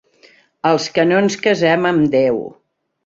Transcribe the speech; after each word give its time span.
Els 0.69 0.87
que 0.95 1.05
no 1.09 1.19
ens 1.25 1.37
casem 1.43 1.85
amb 1.91 2.09
Déu. 2.17 2.41